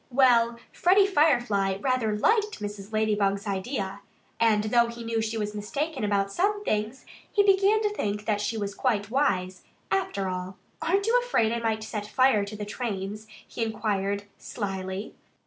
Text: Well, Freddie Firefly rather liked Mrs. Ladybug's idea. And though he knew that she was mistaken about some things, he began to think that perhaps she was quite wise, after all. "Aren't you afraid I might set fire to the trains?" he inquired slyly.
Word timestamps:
Well, 0.09 0.57
Freddie 0.73 1.05
Firefly 1.05 1.77
rather 1.79 2.17
liked 2.17 2.59
Mrs. 2.59 2.91
Ladybug's 2.91 3.45
idea. 3.45 3.99
And 4.39 4.63
though 4.63 4.87
he 4.87 5.03
knew 5.03 5.17
that 5.17 5.25
she 5.25 5.37
was 5.37 5.53
mistaken 5.53 6.03
about 6.03 6.31
some 6.31 6.63
things, 6.65 7.05
he 7.31 7.43
began 7.43 7.83
to 7.83 7.89
think 7.93 8.21
that 8.21 8.25
perhaps 8.25 8.43
she 8.43 8.57
was 8.57 8.73
quite 8.73 9.11
wise, 9.11 9.61
after 9.91 10.27
all. 10.27 10.57
"Aren't 10.81 11.05
you 11.05 11.19
afraid 11.21 11.51
I 11.51 11.59
might 11.59 11.83
set 11.83 12.07
fire 12.07 12.43
to 12.45 12.55
the 12.55 12.65
trains?" 12.65 13.27
he 13.47 13.63
inquired 13.63 14.23
slyly. 14.39 15.13